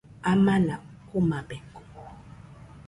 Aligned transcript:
Amana 0.31 0.75
omabeko. 1.19 1.79